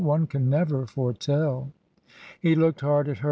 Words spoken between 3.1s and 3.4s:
her.